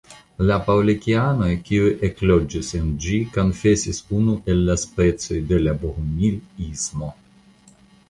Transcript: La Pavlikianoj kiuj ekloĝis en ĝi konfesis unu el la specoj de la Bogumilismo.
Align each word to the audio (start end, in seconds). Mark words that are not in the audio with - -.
La 0.51 0.55
Pavlikianoj 0.69 1.49
kiuj 1.67 1.91
ekloĝis 2.07 2.71
en 2.81 2.89
ĝi 3.05 3.21
konfesis 3.37 4.03
unu 4.23 4.37
el 4.55 4.67
la 4.73 4.81
specoj 4.89 5.41
de 5.53 5.65
la 5.69 5.81
Bogumilismo. 5.87 7.17